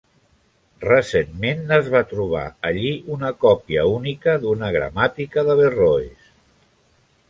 Recentment 0.85 1.61
es 1.77 1.91
va 1.97 2.01
trobar 2.15 2.43
allí 2.71 2.95
una 3.19 3.31
còpia 3.45 3.87
única 4.01 4.37
d'una 4.47 4.75
gramàtica 4.81 5.49
d'Averroes. 5.51 6.31